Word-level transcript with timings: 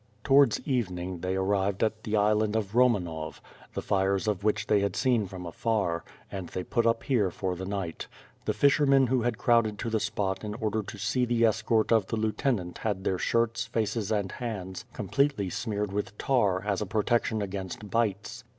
Towards 0.23 0.59
evening, 0.67 1.19
they 1.19 1.35
arrived 1.35 1.83
at 1.83 2.05
the 2.05 2.17
island 2.17 2.55
of 2.55 2.73
Romanov, 2.73 3.39
the 3.75 3.83
fires 3.83 4.27
of 4.27 4.43
which 4.43 4.65
they 4.65 4.79
had 4.79 4.95
seen 4.95 5.27
from 5.27 5.45
afar, 5.45 6.03
and 6.31 6.49
they 6.49 6.63
put 6.63 6.87
up 6.87 7.03
here 7.03 7.29
for 7.29 7.55
the 7.55 7.67
night. 7.67 8.07
The 8.45 8.53
fishermen 8.55 9.05
who 9.05 9.21
had 9.21 9.37
crowded 9.37 9.77
to 9.77 9.91
the 9.91 9.99
spot 9.99 10.43
in 10.43 10.55
order 10.55 10.81
to 10.81 10.97
see 10.97 11.25
the 11.25 11.45
escort 11.45 11.91
of 11.91 12.07
the 12.07 12.17
lieutenant 12.17 12.79
had 12.79 13.03
their 13.03 13.19
shirts, 13.19 13.67
faces, 13.67 14.11
and 14.11 14.31
hands 14.31 14.85
completely 14.93 15.51
smeared 15.51 15.91
with 15.91 16.17
tar, 16.17 16.63
as 16.65 16.81
a 16.81 16.87
protection 16.87 17.43
against 17.43 17.91
bites. 17.91 18.43